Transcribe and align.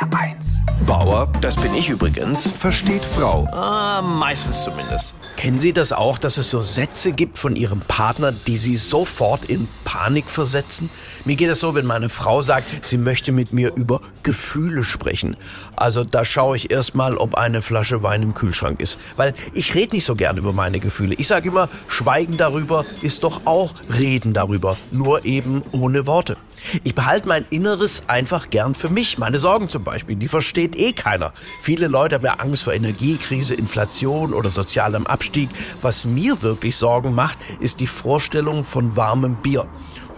HR1. 0.00 0.60
Bauer, 0.86 1.28
das 1.40 1.56
bin 1.56 1.74
ich 1.74 1.88
übrigens, 1.88 2.50
Versteht 2.52 3.04
Frau. 3.04 3.48
ah, 3.52 4.00
meistens 4.00 4.62
zumindest. 4.62 5.12
Kennen 5.38 5.60
Sie 5.60 5.72
das 5.72 5.92
auch, 5.92 6.18
dass 6.18 6.36
es 6.36 6.50
so 6.50 6.62
Sätze 6.62 7.12
gibt 7.12 7.38
von 7.38 7.54
Ihrem 7.54 7.78
Partner, 7.78 8.32
die 8.32 8.56
Sie 8.56 8.76
sofort 8.76 9.44
in 9.44 9.68
Panik 9.84 10.28
versetzen? 10.28 10.90
Mir 11.24 11.36
geht 11.36 11.48
es 11.48 11.60
so, 11.60 11.76
wenn 11.76 11.86
meine 11.86 12.08
Frau 12.08 12.42
sagt, 12.42 12.84
sie 12.84 12.98
möchte 12.98 13.30
mit 13.30 13.52
mir 13.52 13.72
über 13.76 14.00
Gefühle 14.24 14.82
sprechen. 14.82 15.36
Also 15.76 16.02
da 16.02 16.24
schaue 16.24 16.56
ich 16.56 16.72
erstmal, 16.72 17.16
ob 17.16 17.36
eine 17.36 17.62
Flasche 17.62 18.02
Wein 18.02 18.24
im 18.24 18.34
Kühlschrank 18.34 18.80
ist. 18.80 18.98
Weil 19.14 19.32
ich 19.54 19.76
rede 19.76 19.94
nicht 19.94 20.06
so 20.06 20.16
gern 20.16 20.38
über 20.38 20.52
meine 20.52 20.80
Gefühle. 20.80 21.14
Ich 21.14 21.28
sage 21.28 21.50
immer, 21.50 21.68
Schweigen 21.86 22.36
darüber 22.36 22.84
ist 23.02 23.22
doch 23.22 23.42
auch 23.46 23.74
Reden 23.96 24.32
darüber. 24.32 24.76
Nur 24.90 25.24
eben 25.24 25.62
ohne 25.70 26.06
Worte. 26.06 26.36
Ich 26.84 26.94
behalte 26.94 27.28
mein 27.28 27.46
Inneres 27.50 28.04
einfach 28.08 28.50
gern 28.50 28.74
für 28.74 28.88
mich. 28.88 29.18
Meine 29.18 29.38
Sorgen 29.38 29.68
zum 29.68 29.84
Beispiel, 29.84 30.16
die 30.16 30.28
versteht 30.28 30.76
eh 30.76 30.92
keiner. 30.92 31.32
Viele 31.60 31.88
Leute 31.88 32.16
haben 32.16 32.24
ja 32.24 32.34
Angst 32.34 32.64
vor 32.64 32.72
Energiekrise, 32.72 33.54
Inflation 33.54 34.34
oder 34.34 34.50
sozialem 34.50 35.06
Abstieg. 35.28 35.50
Was 35.82 36.06
mir 36.06 36.40
wirklich 36.40 36.76
Sorgen 36.76 37.14
macht, 37.14 37.38
ist 37.60 37.80
die 37.80 37.86
Vorstellung 37.86 38.64
von 38.64 38.96
warmem 38.96 39.36
Bier. 39.36 39.68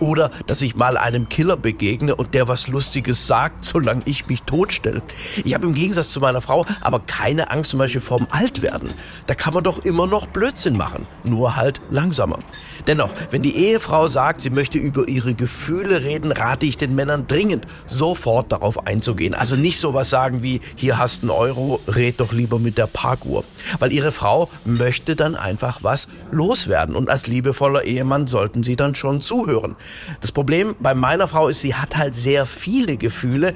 Oder 0.00 0.30
dass 0.46 0.62
ich 0.62 0.76
mal 0.76 0.96
einem 0.96 1.28
Killer 1.28 1.58
begegne 1.58 2.16
und 2.16 2.32
der 2.32 2.48
was 2.48 2.68
Lustiges 2.68 3.26
sagt, 3.26 3.66
solange 3.66 4.02
ich 4.06 4.26
mich 4.28 4.42
totstelle. 4.42 5.02
Ich 5.44 5.52
habe 5.52 5.66
im 5.66 5.74
Gegensatz 5.74 6.08
zu 6.08 6.20
meiner 6.20 6.40
Frau 6.40 6.64
aber 6.80 7.00
keine 7.00 7.50
Angst 7.50 7.70
zum 7.70 7.78
Beispiel 7.78 8.00
vorm 8.00 8.26
Altwerden. 8.30 8.94
Da 9.26 9.34
kann 9.34 9.52
man 9.52 9.62
doch 9.62 9.84
immer 9.84 10.06
noch 10.06 10.26
Blödsinn 10.26 10.76
machen, 10.76 11.06
nur 11.22 11.56
halt 11.56 11.82
langsamer. 11.90 12.38
Dennoch, 12.86 13.12
wenn 13.30 13.42
die 13.42 13.56
Ehefrau 13.56 14.08
sagt, 14.08 14.40
sie 14.40 14.48
möchte 14.48 14.78
über 14.78 15.06
ihre 15.06 15.34
Gefühle 15.34 16.02
reden, 16.02 16.32
rate 16.32 16.64
ich 16.64 16.78
den 16.78 16.94
Männern 16.94 17.26
dringend, 17.26 17.66
sofort 17.86 18.52
darauf 18.52 18.86
einzugehen. 18.86 19.34
Also 19.34 19.54
nicht 19.54 19.80
sowas 19.80 20.08
sagen 20.08 20.42
wie, 20.42 20.62
hier 20.76 20.96
hast 20.96 21.22
einen 21.22 21.30
Euro, 21.30 21.78
red 21.86 22.20
doch 22.20 22.32
lieber 22.32 22.58
mit 22.58 22.78
der 22.78 22.86
Parkuhr. 22.86 23.44
Weil 23.78 23.92
ihre 23.92 24.12
Frau 24.12 24.48
möchte 24.64 24.99
dann 25.08 25.34
einfach 25.34 25.82
was 25.82 26.08
loswerden. 26.30 26.94
Und 26.94 27.08
als 27.08 27.26
liebevoller 27.26 27.84
Ehemann 27.84 28.26
sollten 28.26 28.62
sie 28.62 28.76
dann 28.76 28.94
schon 28.94 29.22
zuhören. 29.22 29.76
Das 30.20 30.32
Problem 30.32 30.76
bei 30.80 30.94
meiner 30.94 31.28
Frau 31.28 31.48
ist, 31.48 31.60
sie 31.60 31.74
hat 31.74 31.96
halt 31.96 32.14
sehr 32.14 32.46
viele 32.46 32.96
Gefühle, 32.96 33.54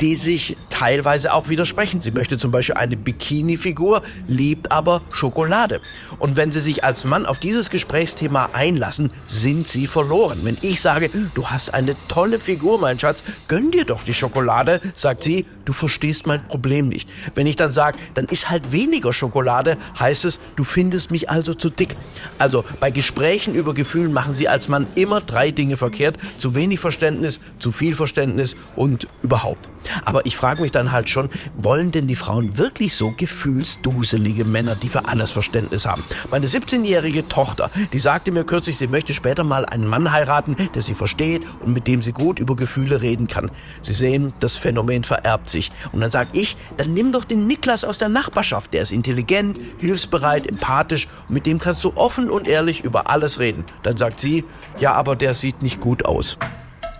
die 0.00 0.14
sich 0.14 0.56
teilweise 0.70 1.32
auch 1.32 1.48
widersprechen. 1.48 2.00
Sie 2.00 2.10
möchte 2.10 2.36
zum 2.38 2.50
Beispiel 2.50 2.76
eine 2.76 2.96
Bikini-Figur, 2.96 4.02
liebt 4.26 4.72
aber 4.72 5.02
Schokolade. 5.10 5.80
Und 6.18 6.36
wenn 6.36 6.52
sie 6.52 6.60
sich 6.60 6.84
als 6.84 7.04
Mann 7.04 7.26
auf 7.26 7.38
dieses 7.38 7.70
Gesprächsthema 7.70 8.50
einlassen, 8.52 9.12
sind 9.26 9.68
sie 9.68 9.86
verloren. 9.86 10.40
Wenn 10.42 10.58
ich 10.62 10.80
sage, 10.80 11.10
du 11.34 11.46
hast 11.46 11.72
eine 11.72 11.96
tolle 12.08 12.40
Figur, 12.40 12.80
mein 12.80 12.98
Schatz, 12.98 13.22
gönn 13.48 13.70
dir 13.70 13.84
doch 13.84 14.02
die 14.02 14.14
Schokolade, 14.14 14.80
sagt 14.94 15.22
sie, 15.22 15.46
du 15.64 15.72
verstehst 15.72 16.26
mein 16.26 16.46
Problem 16.46 16.88
nicht. 16.88 17.08
Wenn 17.34 17.46
ich 17.46 17.56
dann 17.56 17.70
sage, 17.70 17.98
dann 18.14 18.26
ist 18.26 18.50
halt 18.50 18.72
weniger 18.72 19.12
Schokolade, 19.12 19.76
heißt 19.98 20.24
es, 20.24 20.40
du 20.56 20.64
findest 20.64 20.83
mich 21.10 21.30
also 21.30 21.54
zu 21.54 21.70
dick. 21.70 21.96
Also 22.38 22.64
bei 22.80 22.90
Gesprächen 22.90 23.54
über 23.54 23.74
Gefühlen 23.74 24.12
machen 24.12 24.34
sie 24.34 24.48
als 24.48 24.68
Mann 24.68 24.86
immer 24.94 25.20
drei 25.20 25.50
Dinge 25.50 25.76
verkehrt. 25.76 26.16
Zu 26.36 26.54
wenig 26.54 26.80
Verständnis, 26.80 27.40
zu 27.58 27.72
viel 27.72 27.94
Verständnis 27.94 28.56
und 28.76 29.06
überhaupt. 29.22 29.68
Aber 30.04 30.26
ich 30.26 30.36
frage 30.36 30.62
mich 30.62 30.72
dann 30.72 30.92
halt 30.92 31.08
schon, 31.08 31.28
wollen 31.56 31.90
denn 31.90 32.06
die 32.06 32.14
Frauen 32.14 32.56
wirklich 32.58 32.94
so 32.94 33.12
gefühlsduselige 33.16 34.44
Männer, 34.44 34.74
die 34.74 34.88
für 34.88 35.06
alles 35.06 35.30
Verständnis 35.30 35.86
haben? 35.86 36.04
Meine 36.30 36.46
17-jährige 36.46 37.28
Tochter, 37.28 37.70
die 37.92 37.98
sagte 37.98 38.32
mir 38.32 38.44
kürzlich, 38.44 38.76
sie 38.76 38.86
möchte 38.86 39.14
später 39.14 39.44
mal 39.44 39.66
einen 39.66 39.86
Mann 39.86 40.12
heiraten, 40.12 40.56
der 40.74 40.82
sie 40.82 40.94
versteht 40.94 41.42
und 41.60 41.72
mit 41.72 41.86
dem 41.86 42.02
sie 42.02 42.12
gut 42.12 42.38
über 42.38 42.56
Gefühle 42.56 43.02
reden 43.02 43.26
kann. 43.26 43.50
Sie 43.82 43.94
sehen, 43.94 44.32
das 44.40 44.56
Phänomen 44.56 45.04
vererbt 45.04 45.50
sich. 45.50 45.70
Und 45.92 46.00
dann 46.00 46.10
sag 46.10 46.28
ich, 46.32 46.56
dann 46.76 46.94
nimm 46.94 47.12
doch 47.12 47.24
den 47.24 47.46
Niklas 47.46 47.84
aus 47.84 47.98
der 47.98 48.08
Nachbarschaft. 48.08 48.72
Der 48.72 48.82
ist 48.82 48.92
intelligent, 48.92 49.58
hilfsbereit, 49.78 50.46
empathisch 50.46 50.73
und 50.74 51.08
mit 51.28 51.46
dem 51.46 51.58
kannst 51.58 51.84
du 51.84 51.92
offen 51.94 52.30
und 52.30 52.48
ehrlich 52.48 52.82
über 52.82 53.08
alles 53.10 53.38
reden. 53.38 53.64
Dann 53.82 53.96
sagt 53.96 54.20
sie, 54.20 54.44
ja, 54.78 54.92
aber 54.92 55.16
der 55.16 55.34
sieht 55.34 55.62
nicht 55.62 55.80
gut 55.80 56.04
aus. 56.04 56.38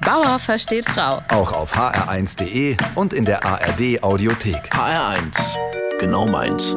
Bauer 0.01 0.39
versteht 0.39 0.89
Frau. 0.89 1.23
Auch 1.29 1.53
auf 1.53 1.75
hr1.de 1.77 2.77
und 2.95 3.13
in 3.13 3.25
der 3.25 3.45
ARD 3.45 4.03
Audiothek. 4.03 4.71
HR1, 4.73 5.57
genau 5.99 6.27
meins. 6.27 6.77